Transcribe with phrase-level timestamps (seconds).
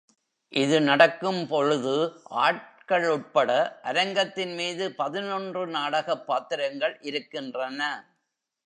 [0.53, 1.93] இது நடக்கும்பொழுது
[2.39, 3.49] ஆட்கள் உட்பட
[3.83, 7.81] அரங்கத்தின்மீது பதினொன்று நாடகப் பாத்திரங்கள் இருக்கின்றன.